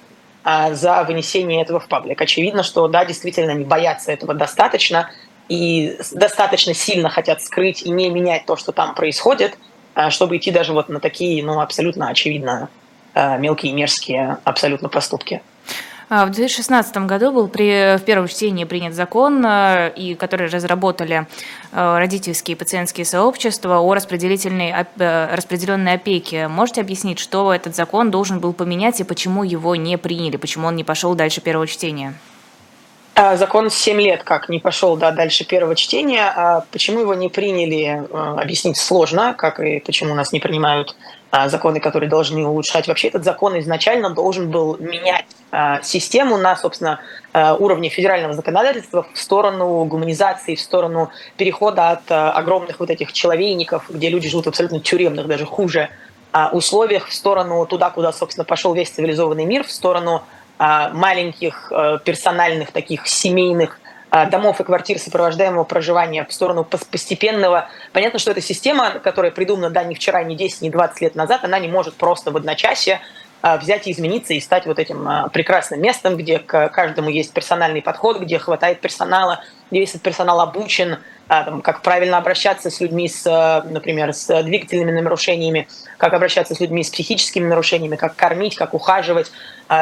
за 0.44 1.04
вынесение 1.04 1.62
этого 1.62 1.80
в 1.80 1.88
паблик. 1.88 2.20
Очевидно, 2.20 2.62
что, 2.62 2.88
да, 2.88 3.04
действительно, 3.04 3.52
они 3.52 3.64
боятся 3.64 4.12
этого 4.12 4.32
достаточно 4.32 5.10
и 5.48 5.98
достаточно 6.12 6.72
сильно 6.72 7.08
хотят 7.08 7.42
скрыть 7.42 7.82
и 7.82 7.90
не 7.90 8.08
менять 8.08 8.46
то, 8.46 8.56
что 8.56 8.72
там 8.72 8.94
происходит, 8.94 9.58
чтобы 10.08 10.36
идти 10.38 10.50
даже 10.50 10.72
вот 10.72 10.88
на 10.88 11.00
такие, 11.00 11.44
ну, 11.44 11.60
абсолютно 11.60 12.08
очевидно 12.08 12.68
мелкие 13.14 13.72
мерзкие 13.72 14.38
абсолютно 14.44 14.88
поступки. 14.88 15.42
А, 16.08 16.24
в 16.24 16.30
2016 16.30 16.96
году 16.98 17.32
был 17.32 17.48
при, 17.48 17.96
в 17.96 18.02
первом 18.04 18.28
чтении 18.28 18.64
принят 18.64 18.94
закон, 18.94 19.44
э, 19.44 19.92
и, 19.96 20.14
который 20.14 20.46
разработали 20.46 21.26
э, 21.72 21.98
родительские 21.98 22.54
и 22.54 22.58
пациентские 22.58 23.04
сообщества 23.04 23.80
о 23.80 23.92
распределительной, 23.92 24.72
э, 24.72 25.34
распределенной 25.34 25.94
опеке. 25.94 26.46
Можете 26.46 26.80
объяснить, 26.80 27.18
что 27.18 27.52
этот 27.52 27.74
закон 27.74 28.12
должен 28.12 28.38
был 28.38 28.52
поменять 28.52 29.00
и 29.00 29.04
почему 29.04 29.42
его 29.42 29.74
не 29.74 29.98
приняли, 29.98 30.36
почему 30.36 30.68
он 30.68 30.76
не 30.76 30.84
пошел 30.84 31.16
дальше 31.16 31.40
первого 31.40 31.66
чтения? 31.66 32.14
А, 33.18 33.36
закон 33.36 33.70
7 33.70 33.98
лет 33.98 34.24
как 34.24 34.50
не 34.50 34.58
пошел 34.58 34.94
да, 34.98 35.10
дальше 35.10 35.46
первого 35.46 35.74
чтения. 35.74 36.30
А 36.36 36.66
почему 36.70 37.00
его 37.00 37.14
не 37.14 37.30
приняли, 37.30 38.06
объяснить 38.12 38.76
сложно, 38.76 39.32
как 39.32 39.58
и 39.58 39.80
почему 39.80 40.14
нас 40.14 40.32
не 40.32 40.40
принимают 40.40 40.94
а, 41.30 41.48
законы, 41.48 41.80
которые 41.80 42.10
должны 42.10 42.46
улучшать. 42.46 42.88
Вообще 42.88 43.08
этот 43.08 43.24
закон 43.24 43.58
изначально 43.58 44.10
должен 44.10 44.50
был 44.50 44.76
менять 44.78 45.24
а, 45.50 45.80
систему 45.80 46.36
на, 46.36 46.56
собственно, 46.56 47.00
а, 47.32 47.54
уровне 47.54 47.88
федерального 47.88 48.34
законодательства 48.34 49.06
в 49.10 49.18
сторону 49.18 49.84
гуманизации, 49.86 50.54
в 50.54 50.60
сторону 50.60 51.10
перехода 51.38 51.92
от 51.92 52.02
огромных 52.10 52.80
вот 52.80 52.90
этих 52.90 53.14
человейников, 53.14 53.84
где 53.88 54.10
люди 54.10 54.28
живут 54.28 54.46
абсолютно 54.46 54.80
тюремных, 54.80 55.26
даже 55.26 55.46
хуже 55.46 55.88
условиях, 56.52 57.06
в 57.08 57.14
сторону 57.14 57.64
туда, 57.64 57.88
куда, 57.88 58.12
собственно, 58.12 58.44
пошел 58.44 58.74
весь 58.74 58.90
цивилизованный 58.90 59.46
мир, 59.46 59.64
в 59.64 59.72
сторону 59.72 60.22
маленьких 60.58 61.70
персональных 62.04 62.72
таких 62.72 63.06
семейных 63.06 63.78
а, 64.08 64.26
домов 64.26 64.60
и 64.60 64.64
квартир 64.64 64.98
сопровождаемого 64.98 65.64
проживания 65.64 66.24
в 66.24 66.32
сторону 66.32 66.64
постепенного. 66.64 67.68
Понятно, 67.92 68.18
что 68.18 68.30
эта 68.30 68.40
система, 68.40 68.92
которая 68.92 69.32
придумана, 69.32 69.68
да, 69.68 69.82
не 69.84 69.94
вчера, 69.94 70.22
не 70.22 70.36
10, 70.36 70.62
не 70.62 70.70
20 70.70 71.00
лет 71.02 71.14
назад, 71.16 71.44
она 71.44 71.58
не 71.58 71.68
может 71.68 71.94
просто 71.94 72.30
в 72.30 72.36
одночасье 72.36 73.00
взять 73.54 73.86
и 73.86 73.92
измениться 73.92 74.34
и 74.34 74.40
стать 74.40 74.66
вот 74.66 74.78
этим 74.78 75.06
а, 75.08 75.28
прекрасным 75.28 75.80
местом, 75.80 76.16
где 76.16 76.38
к 76.38 76.68
каждому 76.70 77.08
есть 77.08 77.32
персональный 77.32 77.80
подход, 77.80 78.20
где 78.20 78.38
хватает 78.38 78.80
персонала, 78.80 79.40
где 79.70 79.80
весь 79.80 79.90
этот 79.90 80.02
персонал 80.02 80.40
обучен, 80.40 80.98
там, 81.28 81.62
как 81.62 81.82
правильно 81.82 82.18
обращаться 82.18 82.70
с 82.70 82.80
людьми, 82.80 83.08
с, 83.08 83.24
например, 83.68 84.12
с 84.12 84.42
двигательными 84.42 85.00
нарушениями, 85.00 85.68
как 85.98 86.12
обращаться 86.14 86.54
с 86.54 86.60
людьми 86.60 86.84
с 86.84 86.90
психическими 86.90 87.48
нарушениями, 87.48 87.96
как 87.96 88.14
кормить, 88.14 88.54
как 88.54 88.74
ухаживать. 88.74 89.32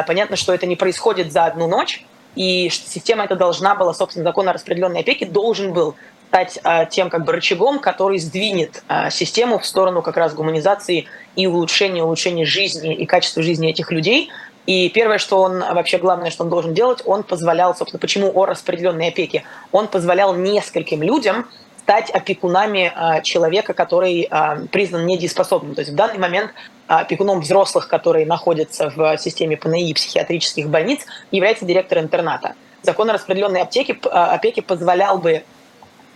Понятно, 0.07 0.37
что 0.37 0.53
это 0.55 0.65
не 0.65 0.75
происходит 0.75 1.31
за 1.31 1.45
одну 1.45 1.67
ночь, 1.67 2.03
и 2.35 2.69
система 2.69 3.23
эта 3.23 3.35
должна 3.35 3.75
была, 3.75 3.93
собственно, 3.93 4.25
закон 4.25 4.49
о 4.49 4.53
распределенной 4.53 5.01
опеке 5.01 5.25
должен 5.25 5.71
был 5.71 5.95
стать 6.35 6.59
а, 6.63 6.85
тем 6.85 7.09
как 7.09 7.23
бы 7.23 7.31
рычагом, 7.31 7.79
который 7.79 8.19
сдвинет 8.19 8.83
а, 8.89 9.09
систему 9.09 9.57
в 9.57 9.65
сторону 9.65 10.01
как 10.01 10.17
раз 10.17 10.33
гуманизации 10.33 11.05
и 11.37 11.47
улучшения, 11.47 12.03
улучшения 12.03 12.45
жизни 12.45 12.93
и 12.93 13.05
качества 13.05 13.41
жизни 13.41 13.69
этих 13.69 13.91
людей. 13.91 14.29
И 14.65 14.89
первое, 14.89 15.17
что 15.17 15.39
он, 15.39 15.59
вообще 15.59 15.97
главное, 15.97 16.31
что 16.31 16.43
он 16.43 16.49
должен 16.49 16.73
делать, 16.73 17.01
он 17.05 17.23
позволял, 17.23 17.75
собственно, 17.75 18.01
почему 18.01 18.31
о 18.33 18.45
распределенной 18.45 19.09
опеке, 19.09 19.43
он 19.71 19.87
позволял 19.87 20.35
нескольким 20.35 21.03
людям 21.03 21.47
стать 21.79 22.09
опекунами 22.09 22.91
а, 22.93 23.21
человека, 23.21 23.73
который 23.73 24.29
признан 24.71 25.05
недееспособным. 25.05 25.75
То 25.75 25.81
есть 25.81 25.91
в 25.91 25.95
данный 25.95 26.17
момент 26.17 26.51
опекуном 26.87 27.39
взрослых, 27.39 27.87
которые 27.87 28.25
находятся 28.25 28.91
в 28.93 29.17
системе 29.19 29.55
ПНИ 29.55 29.93
психиатрических 29.93 30.67
больниц, 30.67 31.05
является 31.31 31.63
директор 31.65 31.99
интерната. 31.99 32.55
Закон 32.81 33.09
о 33.09 33.13
распределенной 33.13 33.61
аптеке, 33.61 33.97
опеке 34.03 34.61
позволял 34.61 35.17
бы, 35.17 35.43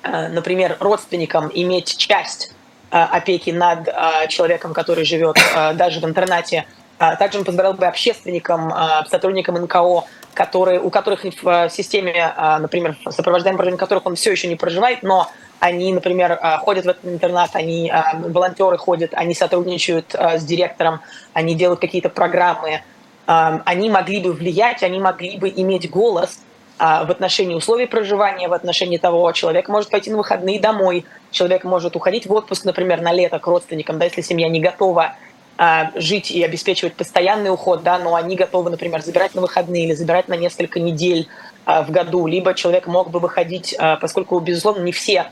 например, 0.04 0.78
родственникам 0.80 1.50
иметь 1.54 1.98
часть 1.98 2.54
опеки 2.90 3.52
над 3.52 3.88
человеком, 4.30 4.74
который 4.74 5.06
живет 5.06 5.38
даже 5.76 6.00
в 6.00 6.06
интернате. 6.06 6.66
Также 6.98 7.40
он 7.40 7.46
позволял 7.46 7.74
бы 7.74 7.86
общественникам, 7.86 8.74
сотрудникам 9.10 9.56
НКО, 9.56 10.04
которые, 10.34 10.80
у 10.80 10.90
которых 10.90 11.24
в 11.24 11.70
системе, 11.70 12.34
например, 12.60 12.98
сопровождаемом 13.10 13.58
проживании 13.58 13.80
которых 13.80 14.06
он 14.06 14.16
все 14.16 14.32
еще 14.32 14.48
не 14.48 14.56
проживает, 14.56 15.04
но 15.04 15.30
они, 15.60 15.94
например, 15.94 16.40
ходят 16.62 16.86
в 16.86 16.90
этот 16.90 17.06
интернат, 17.06 17.52
они, 17.54 17.92
волонтеры 18.14 18.78
ходят, 18.78 19.12
они 19.14 19.34
сотрудничают 19.34 20.14
с 20.14 20.44
директором, 20.44 21.02
они 21.34 21.56
делают 21.56 21.80
какие-то 21.82 22.10
программы, 22.10 22.82
они 23.26 23.90
могли 23.90 24.22
бы 24.22 24.34
влиять, 24.34 24.82
они 24.84 25.00
могли 25.00 25.38
бы 25.38 25.50
иметь 25.50 25.90
голос 25.90 26.40
в 26.80 27.12
отношении 27.12 27.54
условий 27.54 27.86
проживания, 27.86 28.48
в 28.48 28.54
отношении 28.54 28.98
того, 28.98 29.32
человек 29.34 29.68
может 29.68 29.90
пойти 29.90 30.10
на 30.10 30.18
выходные 30.18 30.60
домой, 30.60 31.06
человек 31.30 31.66
может 31.66 31.96
уходить 31.96 32.26
в 32.26 32.34
отпуск, 32.34 32.64
например, 32.64 33.02
на 33.02 33.12
лето 33.12 33.38
к 33.38 33.46
родственникам, 33.46 34.00
да, 34.00 34.06
если 34.06 34.22
семья 34.22 34.48
не 34.48 34.62
готова 34.62 35.16
жить 35.96 36.32
и 36.32 36.42
обеспечивать 36.42 36.94
постоянный 36.94 37.52
уход, 37.52 37.84
да, 37.84 38.00
но 38.00 38.16
они 38.16 38.38
готовы, 38.38 38.70
например, 38.70 39.02
забирать 39.02 39.36
на 39.36 39.42
выходные 39.42 39.84
или 39.84 39.94
забирать 39.94 40.30
на 40.30 40.38
несколько 40.38 40.80
недель 40.80 41.28
в 41.66 41.92
году, 41.92 42.28
либо 42.28 42.54
человек 42.54 42.88
мог 42.88 43.12
бы 43.12 43.20
выходить, 43.20 43.76
поскольку, 44.00 44.40
безусловно, 44.40 44.82
не 44.84 44.94
все 44.94 45.26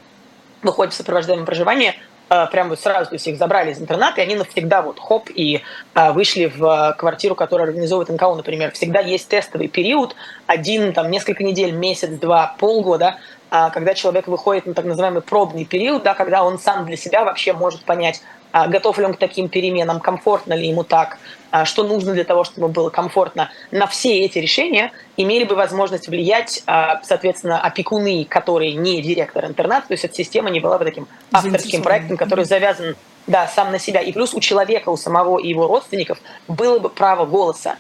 выходят 0.63 0.94
в 0.94 0.98
сопровождаемое 0.98 1.46
проживание, 1.46 1.96
прям 2.27 2.69
вот 2.69 2.79
сразу, 2.79 3.15
их 3.15 3.38
забрали 3.38 3.72
из 3.72 3.81
интерната, 3.81 4.22
и 4.22 4.24
они 4.24 4.36
навсегда 4.36 4.81
вот 4.81 5.00
хоп 5.00 5.29
и 5.34 5.62
а, 5.93 6.12
вышли 6.12 6.51
в 6.53 6.96
квартиру, 6.98 7.36
которую 7.36 7.67
организовывает 7.67 8.10
НКО, 8.10 8.36
например. 8.36 8.72
Всегда 8.72 9.00
есть 9.00 9.27
тестовый 9.29 9.67
период, 9.67 10.15
один, 10.46 10.93
там, 10.93 11.10
несколько 11.10 11.43
недель, 11.43 11.72
месяц, 11.72 12.10
два, 12.10 12.55
полгода, 12.60 13.17
когда 13.50 13.93
человек 13.93 14.27
выходит 14.27 14.65
на 14.65 14.74
так 14.74 14.84
называемый 14.84 15.22
пробный 15.22 15.63
период, 15.63 16.03
да, 16.03 16.13
когда 16.13 16.43
он 16.43 16.60
сам 16.60 16.86
для 16.86 16.98
себя 16.98 17.24
вообще 17.24 17.53
может 17.53 17.86
понять, 17.86 18.22
готов 18.54 18.98
ли 18.98 19.06
он 19.06 19.13
к 19.13 19.20
таким 19.20 19.50
переменам, 19.50 20.00
комфортно 20.00 20.54
ли 20.54 20.68
ему 20.68 20.84
так, 20.84 21.18
а, 21.51 21.66
что 21.66 21.84
нужно 21.84 22.13
для 22.13 22.24
того, 22.24 22.44
чтобы 22.44 22.68
было 22.68 22.89
комфортно. 22.89 23.50
На 23.72 23.88
все 23.88 24.20
эти 24.22 24.39
решения 24.39 24.92
имели 25.16 25.44
бы 25.44 25.56
возможность 25.56 26.08
влиять, 26.08 26.63
а, 26.66 27.01
соответственно, 27.04 27.62
опекуны, 27.62 28.25
которые 28.25 28.74
не 28.74 29.01
директор 29.01 29.46
интерната, 29.46 29.88
то 29.88 29.94
есть 29.94 30.06
эта 30.06 30.16
система 30.16 30.50
не 30.50 30.60
была 30.60 30.77
бы 30.77 30.86
таким 30.86 31.08
авторским 31.32 31.84
проектом, 31.84 32.18
который 32.18 32.46
завязан 32.46 32.96
да, 33.27 33.48
сам 33.48 33.72
на 33.72 33.80
себя. 33.80 34.01
И 34.01 34.12
плюс 34.12 34.34
у 34.34 34.39
человека, 34.39 34.89
у 34.89 34.98
самого 34.98 35.39
и 35.39 35.48
его 35.48 35.68
родственников 35.68 36.20
было 36.48 36.80
бы 36.80 36.89
право 36.89 37.25
голоса. 37.25 37.75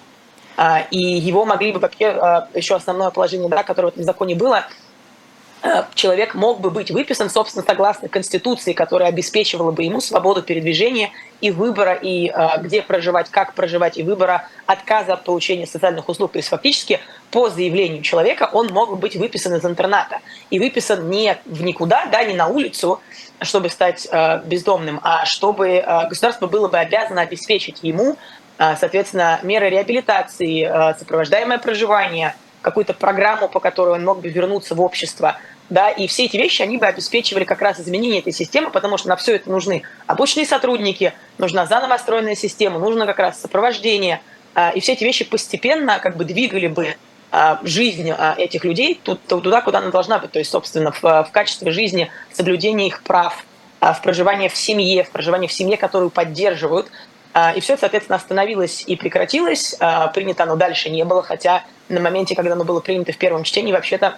И 0.89 0.99
его 0.99 1.45
могли 1.45 1.71
бы 1.71 1.79
вообще, 1.79 2.47
еще 2.55 2.75
основное 2.75 3.11
положение, 3.11 3.47
да, 3.47 3.63
которое 3.63 3.89
в 3.89 3.91
этом 3.91 4.03
законе 4.03 4.35
было– 4.35 4.65
человек 5.95 6.35
мог 6.35 6.61
бы 6.61 6.69
быть 6.69 6.91
выписан, 6.91 7.29
собственно, 7.29 7.65
согласно 7.65 8.07
Конституции, 8.07 8.73
которая 8.73 9.09
обеспечивала 9.09 9.71
бы 9.71 9.83
ему 9.83 10.01
свободу 10.01 10.43
передвижения 10.43 11.11
и 11.41 11.51
выбора, 11.51 11.93
и 11.93 12.29
э, 12.29 12.61
где 12.61 12.81
проживать, 12.81 13.29
как 13.29 13.53
проживать, 13.53 13.97
и 13.97 14.03
выбора 14.03 14.47
отказа 14.65 15.13
от 15.13 15.23
получения 15.23 15.65
социальных 15.65 16.09
услуг. 16.09 16.31
То 16.33 16.39
есть 16.39 16.49
фактически 16.49 16.99
по 17.31 17.49
заявлению 17.49 18.01
человека 18.01 18.49
он 18.53 18.67
мог 18.67 18.97
быть 18.99 19.15
выписан 19.15 19.55
из 19.55 19.65
интерната. 19.65 20.19
И 20.49 20.59
выписан 20.59 21.09
не 21.09 21.37
в 21.45 21.63
никуда, 21.63 22.05
да, 22.11 22.23
не 22.23 22.33
на 22.33 22.47
улицу, 22.47 23.01
чтобы 23.41 23.69
стать 23.69 24.07
э, 24.11 24.41
бездомным, 24.45 24.99
а 25.03 25.25
чтобы 25.25 25.69
э, 25.69 26.07
государство 26.07 26.47
было 26.47 26.67
бы 26.67 26.77
обязано 26.77 27.21
обеспечить 27.21 27.79
ему, 27.81 28.15
э, 28.57 28.75
соответственно, 28.79 29.39
меры 29.43 29.69
реабилитации, 29.69 30.65
э, 30.65 30.97
сопровождаемое 30.97 31.57
проживание– 31.57 32.35
какую-то 32.61 32.93
программу, 32.93 33.47
по 33.47 33.59
которой 33.59 33.95
он 33.95 34.05
мог 34.05 34.21
бы 34.21 34.29
вернуться 34.29 34.75
в 34.75 34.81
общество. 34.81 35.37
Да, 35.69 35.89
и 35.89 36.07
все 36.07 36.25
эти 36.25 36.37
вещи, 36.37 36.61
они 36.61 36.77
бы 36.77 36.85
обеспечивали 36.85 37.43
как 37.43 37.61
раз 37.61 37.79
изменение 37.79 38.19
этой 38.19 38.31
системы, 38.31 38.69
потому 38.71 38.97
что 38.97 39.09
на 39.09 39.17
все 39.17 39.35
это 39.35 39.49
нужны 39.49 39.83
обученные 40.05 40.45
сотрудники, 40.45 41.13
нужна 41.37 41.65
заново 41.65 41.97
строенная 41.97 42.35
система, 42.35 42.79
нужно 42.79 43.05
как 43.05 43.19
раз 43.19 43.41
сопровождение. 43.41 44.21
А, 44.55 44.71
и 44.71 44.79
все 44.79 44.93
эти 44.93 45.03
вещи 45.03 45.25
постепенно 45.25 45.99
как 45.99 46.15
бы 46.15 46.23
двигали 46.23 46.67
бы 46.67 46.95
а, 47.31 47.59
жизнь 47.63 48.09
а, 48.11 48.33
этих 48.37 48.63
людей 48.63 48.99
туда, 49.03 49.61
куда 49.61 49.79
она 49.79 49.91
должна 49.91 50.19
быть. 50.19 50.31
То 50.31 50.39
есть, 50.39 50.51
собственно, 50.51 50.93
в, 50.93 51.29
качестве 51.33 51.71
жизни, 51.71 52.09
соблюдение 52.31 52.87
их 52.87 53.03
прав, 53.03 53.45
в 53.81 54.01
проживание 54.01 54.49
в 54.49 54.55
семье, 54.55 55.03
в 55.03 55.11
проживание 55.11 55.49
в 55.49 55.53
семье, 55.53 55.77
которую 55.77 56.09
поддерживают, 56.09 56.89
и 57.55 57.59
все 57.59 57.73
это, 57.73 57.81
соответственно, 57.81 58.15
остановилось 58.15 58.83
и 58.87 58.95
прекратилось. 58.95 59.75
А, 59.79 60.07
принято 60.07 60.43
оно 60.43 60.55
дальше 60.55 60.89
не 60.89 61.03
было, 61.05 61.21
хотя 61.23 61.63
на 61.89 61.99
моменте, 61.99 62.35
когда 62.35 62.53
оно 62.53 62.63
было 62.63 62.79
принято 62.79 63.11
в 63.11 63.17
первом 63.17 63.43
чтении, 63.43 63.71
вообще-то 63.71 64.17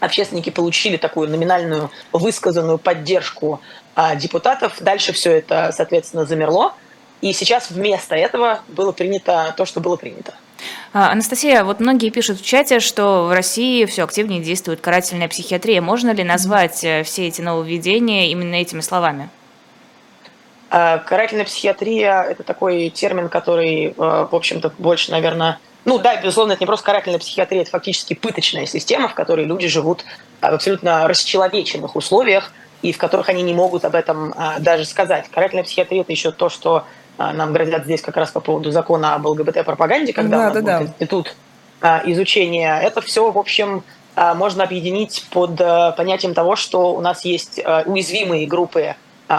общественники 0.00 0.50
получили 0.50 0.96
такую 0.96 1.30
номинальную 1.30 1.90
высказанную 2.12 2.78
поддержку 2.78 3.60
а, 3.94 4.16
депутатов. 4.16 4.74
Дальше 4.80 5.12
все 5.12 5.32
это, 5.32 5.72
соответственно, 5.72 6.24
замерло. 6.24 6.74
И 7.20 7.32
сейчас 7.32 7.70
вместо 7.70 8.16
этого 8.16 8.60
было 8.68 8.92
принято 8.92 9.54
то, 9.56 9.64
что 9.64 9.80
было 9.80 9.96
принято. 9.96 10.34
А, 10.92 11.10
Анастасия, 11.12 11.64
вот 11.64 11.80
многие 11.80 12.10
пишут 12.10 12.40
в 12.40 12.44
чате, 12.44 12.80
что 12.80 13.26
в 13.26 13.32
России 13.32 13.84
все 13.84 14.04
активнее 14.04 14.42
действует 14.42 14.80
карательная 14.80 15.28
психиатрия. 15.28 15.80
Можно 15.80 16.10
ли 16.10 16.24
назвать 16.24 16.84
э, 16.84 17.02
все 17.04 17.28
эти 17.28 17.40
нововведения 17.40 18.26
именно 18.26 18.56
этими 18.56 18.80
словами? 18.80 19.30
А, 20.74 21.00
карательная 21.00 21.44
психиатрия– 21.44 22.22
это 22.30 22.44
такой 22.44 22.88
термин, 22.88 23.28
который, 23.28 23.88
э, 23.88 23.92
в 23.94 24.34
общем-то, 24.34 24.72
больше, 24.78 25.10
наверное, 25.10 25.58
ну 25.84 25.98
да, 25.98 26.16
безусловно, 26.16 26.52
это 26.52 26.62
не 26.62 26.66
просто 26.66 26.86
карательная 26.86 27.18
психиатрия, 27.18 27.60
это 27.60 27.72
фактически 27.72 28.14
пыточная 28.14 28.64
система, 28.64 29.08
в 29.08 29.14
которой 29.14 29.44
люди 29.44 29.68
живут 29.68 30.06
в 30.40 30.44
абсолютно 30.46 31.06
расчеловеченных 31.08 31.94
условиях, 31.94 32.52
и 32.80 32.90
в 32.90 32.96
которых 32.96 33.28
они 33.28 33.42
не 33.42 33.52
могут 33.52 33.84
об 33.84 33.94
этом 33.94 34.34
даже 34.60 34.86
сказать. 34.86 35.26
Карательная 35.30 35.64
психиатрия– 35.64 36.00
это 36.02 36.12
еще 36.12 36.32
то, 36.32 36.48
что 36.48 36.84
нам 37.18 37.52
грозят 37.52 37.84
здесь 37.84 38.00
как 38.00 38.16
раз 38.16 38.30
по 38.30 38.40
поводу 38.40 38.70
закона 38.70 39.14
об 39.14 39.26
ЛГБТ-пропаганде, 39.26 40.14
когда 40.14 40.38
да, 40.38 40.42
у 40.42 40.46
нас 40.46 40.52
да, 40.54 40.60
будет 40.60 40.64
да. 40.64 40.82
институт 40.82 41.36
изучения. 42.06 42.80
Это 42.80 43.02
все, 43.02 43.30
в 43.30 43.36
общем, 43.36 43.84
можно 44.16 44.64
объединить 44.64 45.26
под 45.30 45.58
понятием 45.96 46.32
того, 46.32 46.56
что 46.56 46.94
у 46.94 47.00
нас 47.00 47.24
есть 47.26 47.60
уязвимые 47.84 48.46
группы 48.46 48.96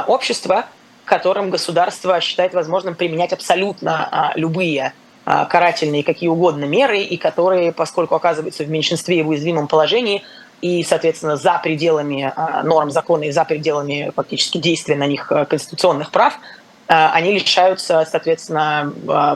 общества, 0.08 0.68
которым 1.06 1.50
государство 1.50 2.20
считает 2.22 2.54
возможным 2.54 2.96
применять 2.96 3.34
абсолютно 3.34 4.08
а, 4.10 4.32
любые 4.36 4.94
а, 5.26 5.46
карательные 5.46 6.04
какие 6.04 6.30
угодно 6.30 6.66
меры, 6.66 7.00
и 7.00 7.18
которые, 7.18 7.72
поскольку 7.72 8.16
оказываются 8.16 8.64
в 8.64 8.70
меньшинстве 8.70 9.20
и 9.20 9.22
в 9.22 9.30
уязвимом 9.30 9.68
положении, 9.68 10.24
и, 10.62 10.82
соответственно, 10.84 11.36
за 11.36 11.60
пределами 11.62 12.32
а, 12.36 12.64
норм 12.64 12.90
закона 12.90 13.24
и 13.24 13.32
за 13.32 13.44
пределами 13.44 14.12
фактически 14.16 14.60
действия 14.60 14.96
на 14.96 15.08
них 15.08 15.32
конституционных 15.50 16.12
прав, 16.12 16.40
они 16.86 17.32
лишаются, 17.34 18.06
соответственно, 18.10 18.94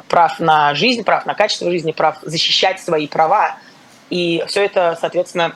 прав 0.09 0.39
на 0.39 0.75
жизнь, 0.75 1.03
прав 1.03 1.25
на 1.25 1.33
качество 1.33 1.71
жизни, 1.71 1.93
прав 1.93 2.17
защищать 2.21 2.79
свои 2.81 3.07
права. 3.07 3.55
И 4.09 4.43
все 4.47 4.65
это, 4.65 4.97
соответственно, 4.99 5.55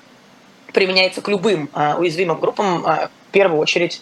применяется 0.73 1.21
к 1.21 1.27
любым 1.27 1.69
уязвимым 1.97 2.39
группам, 2.39 2.81
в 2.81 3.09
первую 3.31 3.59
очередь 3.59 4.01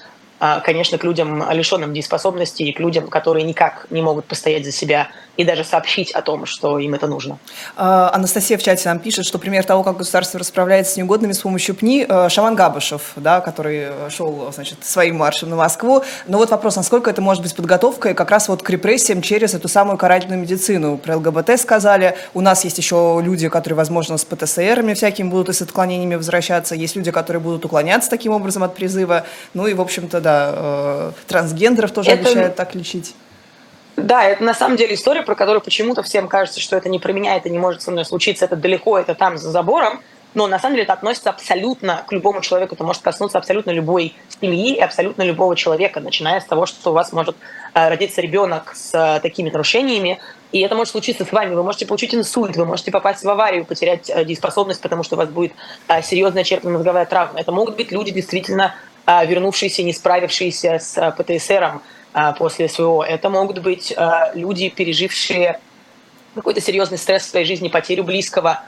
конечно, 0.63 0.97
к 0.97 1.03
людям, 1.03 1.43
лишенным 1.51 1.93
дееспособности, 1.93 2.63
и 2.63 2.71
к 2.71 2.79
людям, 2.79 3.07
которые 3.07 3.43
никак 3.43 3.87
не 3.89 4.01
могут 4.01 4.25
постоять 4.25 4.65
за 4.65 4.71
себя 4.71 5.09
и 5.37 5.45
даже 5.45 5.63
сообщить 5.63 6.11
о 6.11 6.21
том, 6.21 6.45
что 6.45 6.79
им 6.79 6.93
это 6.93 7.07
нужно. 7.07 7.39
А, 7.77 8.11
Анастасия 8.13 8.57
в 8.57 8.63
чате 8.63 8.89
нам 8.89 8.99
пишет, 8.99 9.25
что 9.25 9.39
пример 9.39 9.63
того, 9.63 9.83
как 9.83 9.97
государство 9.97 10.39
расправляется 10.39 10.93
с 10.93 10.97
неугодными 10.97 11.31
с 11.31 11.39
помощью 11.39 11.75
ПНИ, 11.75 12.05
э, 12.09 12.29
Шаман 12.29 12.55
Габышев, 12.55 13.13
да, 13.15 13.39
который 13.39 13.87
шел 14.09 14.51
значит, 14.53 14.85
своим 14.85 15.17
маршем 15.17 15.49
на 15.49 15.55
Москву. 15.55 16.03
Но 16.27 16.37
вот 16.37 16.51
вопрос, 16.51 16.75
насколько 16.75 17.09
это 17.09 17.21
может 17.21 17.41
быть 17.41 17.55
подготовкой 17.55 18.15
как 18.15 18.31
раз 18.31 18.49
вот 18.49 18.63
к 18.63 18.69
репрессиям 18.69 19.21
через 19.21 19.53
эту 19.53 19.67
самую 19.69 19.97
карательную 19.97 20.41
медицину. 20.41 20.97
Про 20.97 21.17
ЛГБТ 21.17 21.59
сказали, 21.59 22.17
у 22.33 22.41
нас 22.41 22.65
есть 22.65 22.77
еще 22.77 23.21
люди, 23.23 23.47
которые, 23.47 23.77
возможно, 23.77 24.17
с 24.17 24.25
ПТСРами 24.25 24.93
всякими 24.93 25.29
будут 25.29 25.49
и 25.49 25.53
с 25.53 25.61
отклонениями 25.61 26.15
возвращаться, 26.15 26.75
есть 26.75 26.95
люди, 26.95 27.11
которые 27.11 27.41
будут 27.41 27.63
уклоняться 27.63 28.09
таким 28.09 28.33
образом 28.33 28.63
от 28.63 28.75
призыва. 28.75 29.25
Ну 29.53 29.67
и, 29.67 29.73
в 29.73 29.79
общем-то, 29.79 30.19
да, 30.19 30.28
да, 30.29 30.53
э, 30.55 31.11
трансгендеров 31.27 31.91
тоже 31.91 32.11
это... 32.11 32.27
обещают 32.27 32.55
так 32.55 32.75
лечить. 32.75 33.15
Да, 33.97 34.23
это 34.23 34.43
на 34.43 34.53
самом 34.53 34.77
деле 34.77 34.95
история, 34.95 35.23
про 35.23 35.35
которую 35.35 35.61
почему-то 35.61 36.03
всем 36.03 36.27
кажется, 36.27 36.61
что 36.61 36.77
это 36.77 36.87
не 36.87 36.99
про 36.99 37.11
меня, 37.11 37.35
это 37.35 37.49
не 37.49 37.59
может 37.59 37.81
со 37.81 37.91
мной 37.91 38.05
случиться, 38.05 38.45
это 38.45 38.55
далеко, 38.55 38.97
это 38.97 39.13
там 39.13 39.37
за 39.37 39.51
забором. 39.51 40.01
Но 40.35 40.45
на 40.45 40.59
самом 40.59 40.75
деле 40.75 40.83
это 40.83 40.93
относится 40.93 41.31
абсолютно 41.31 42.03
к 42.07 42.11
любому 42.11 42.41
человеку. 42.41 42.75
Это 42.75 42.83
может 42.83 43.01
коснуться 43.01 43.39
абсолютно 43.39 43.71
любой 43.71 44.13
семьи 44.39 44.75
и 44.75 44.79
абсолютно 44.79 45.23
любого 45.23 45.55
человека, 45.55 46.01
начиная 46.01 46.39
с 46.39 46.45
того, 46.45 46.67
что 46.67 46.91
у 46.91 46.93
вас 46.93 47.11
может 47.11 47.35
э, 47.73 47.89
родиться 47.89 48.21
ребенок 48.21 48.75
с 48.75 48.93
э, 48.93 49.19
такими 49.21 49.49
нарушениями, 49.49 50.19
и 50.51 50.61
это 50.61 50.75
может 50.75 50.91
случиться 50.91 51.25
с 51.25 51.31
вами. 51.31 51.55
Вы 51.55 51.63
можете 51.63 51.87
получить 51.87 52.13
инсульт, 52.13 52.55
вы 52.57 52.65
можете 52.65 52.91
попасть 52.91 53.23
в 53.23 53.29
аварию, 53.29 53.65
потерять 53.65 54.11
дееспособность, 54.25 54.81
потому 54.81 55.03
что 55.03 55.15
у 55.15 55.17
вас 55.17 55.29
будет 55.29 55.51
серьезная 56.03 56.43
черепно-мозговая 56.43 57.05
травма. 57.05 57.39
Это 57.39 57.51
могут 57.51 57.75
быть 57.75 57.91
люди 57.91 58.11
действительно 58.11 58.75
вернувшиеся, 59.05 59.83
не 59.83 59.93
справившиеся 59.93 60.79
с 60.79 60.97
а, 60.97 61.11
ПТСРом 61.11 61.81
а, 62.13 62.33
после 62.33 62.69
своего. 62.69 63.03
Это 63.03 63.29
могут 63.29 63.59
быть 63.59 63.93
люди, 64.33 64.69
пережившие 64.69 65.59
какой-то 66.35 66.61
серьезный 66.61 66.97
стресс 66.97 67.23
в 67.23 67.29
своей 67.29 67.45
жизни, 67.45 67.69
потерю 67.69 68.03
близкого, 68.03 68.61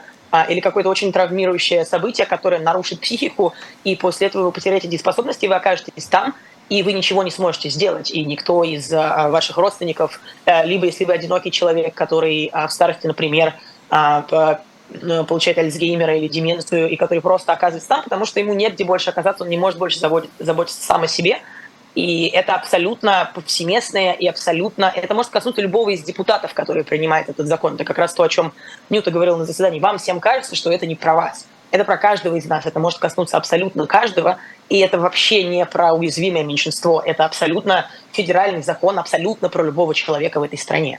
или 0.48 0.60
какое-то 0.60 0.88
очень 0.88 1.12
травмирующее 1.12 1.84
событие, 1.84 2.26
которое 2.26 2.58
нарушит 2.58 3.00
психику, 3.00 3.52
и 3.84 3.96
после 3.96 4.28
этого 4.28 4.44
вы 4.44 4.52
потеряете 4.52 4.88
дееспособность, 4.88 5.44
и 5.44 5.48
вы 5.48 5.54
окажетесь 5.54 6.06
там, 6.06 6.34
и 6.70 6.82
вы 6.82 6.94
ничего 6.94 7.22
не 7.22 7.30
сможете 7.30 7.68
сделать, 7.68 8.10
и 8.10 8.24
никто 8.24 8.64
из 8.64 8.90
ваших 8.90 9.58
родственников, 9.58 10.20
либо 10.64 10.86
если 10.86 11.04
вы 11.04 11.12
одинокий 11.12 11.50
человек, 11.50 11.94
который 11.94 12.50
в 12.50 12.70
старости, 12.70 13.06
например, 13.06 13.54
получает 15.26 15.58
Альцгеймера 15.58 16.16
или 16.16 16.28
деменцию, 16.28 16.88
и 16.88 16.96
который 16.96 17.20
просто 17.20 17.52
оказывается 17.52 17.88
там, 17.88 18.02
потому 18.04 18.24
что 18.24 18.40
ему 18.40 18.54
нет 18.54 18.74
где 18.74 18.84
больше 18.84 19.10
оказаться, 19.10 19.44
он 19.44 19.50
не 19.50 19.58
может 19.58 19.78
больше 19.78 19.98
заботиться 19.98 20.82
сам 20.82 21.02
о 21.02 21.08
себе. 21.08 21.40
И 21.94 22.28
это 22.28 22.54
абсолютно 22.54 23.30
повсеместное 23.34 24.12
и 24.12 24.26
абсолютно... 24.26 24.90
Это 24.94 25.14
может 25.14 25.30
коснуться 25.30 25.60
любого 25.60 25.90
из 25.90 26.02
депутатов, 26.02 26.54
которые 26.54 26.84
принимают 26.84 27.28
этот 27.28 27.46
закон. 27.46 27.74
Это 27.74 27.84
как 27.84 27.98
раз 27.98 28.14
то, 28.14 28.22
о 28.22 28.28
чем 28.30 28.54
Ньюта 28.88 29.10
говорил 29.10 29.36
на 29.36 29.44
заседании. 29.44 29.78
Вам 29.78 29.98
всем 29.98 30.18
кажется, 30.18 30.56
что 30.56 30.72
это 30.72 30.86
не 30.86 30.94
про 30.94 31.14
вас. 31.14 31.46
Это 31.70 31.84
про 31.84 31.98
каждого 31.98 32.36
из 32.36 32.46
нас. 32.46 32.64
Это 32.64 32.78
может 32.78 32.98
коснуться 32.98 33.36
абсолютно 33.36 33.86
каждого. 33.86 34.38
И 34.70 34.78
это 34.78 34.98
вообще 34.98 35.44
не 35.44 35.66
про 35.66 35.92
уязвимое 35.92 36.44
меньшинство. 36.44 37.02
Это 37.04 37.26
абсолютно 37.26 37.90
федеральный 38.12 38.62
закон, 38.62 38.98
абсолютно 38.98 39.50
про 39.50 39.62
любого 39.62 39.94
человека 39.94 40.40
в 40.40 40.44
этой 40.44 40.58
стране. 40.58 40.98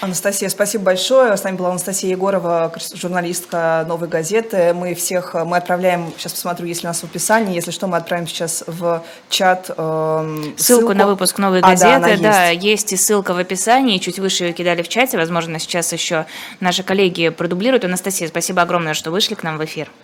Анастасия, 0.00 0.48
спасибо 0.48 0.84
большое. 0.84 1.36
С 1.36 1.44
нами 1.44 1.56
была 1.56 1.70
Анастасия 1.70 2.10
Егорова, 2.10 2.72
журналистка 2.94 3.84
«Новой 3.86 4.08
газеты». 4.08 4.72
Мы 4.72 4.94
всех, 4.94 5.34
мы 5.34 5.58
отправляем, 5.58 6.12
сейчас 6.16 6.32
посмотрю, 6.32 6.66
есть 6.66 6.82
ли 6.82 6.86
у 6.86 6.90
нас 6.90 7.00
в 7.00 7.04
описании, 7.04 7.54
если 7.54 7.70
что, 7.70 7.86
мы 7.86 7.98
отправим 7.98 8.26
сейчас 8.26 8.64
в 8.66 9.02
чат 9.28 9.68
э, 9.68 10.52
ссылку, 10.56 10.62
ссылку 10.62 10.94
на 10.94 11.06
выпуск 11.06 11.38
«Новой 11.38 11.60
газеты». 11.60 11.92
А, 11.92 12.16
да, 12.16 12.16
да 12.16 12.48
есть. 12.48 12.64
есть 12.64 12.92
и 12.94 12.96
ссылка 12.96 13.34
в 13.34 13.38
описании, 13.38 13.98
чуть 13.98 14.18
выше 14.18 14.44
ее 14.44 14.52
кидали 14.52 14.82
в 14.82 14.88
чате, 14.88 15.18
возможно, 15.18 15.58
сейчас 15.58 15.92
еще 15.92 16.24
наши 16.60 16.82
коллеги 16.82 17.28
продублируют. 17.28 17.84
Анастасия, 17.84 18.28
спасибо 18.28 18.62
огромное, 18.62 18.94
что 18.94 19.10
вышли 19.10 19.34
к 19.34 19.42
нам 19.42 19.58
в 19.58 19.64
эфир. 19.64 19.90